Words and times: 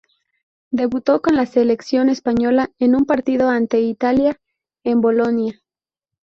Debutó 0.71 1.21
con 1.21 1.35
la 1.35 1.45
selección 1.45 2.09
española, 2.09 2.71
en 2.79 2.95
un 2.95 3.05
partido 3.05 3.49
ante 3.49 3.81
Italia, 3.81 4.41
en 4.83 4.99
Bolonia. 4.99 5.61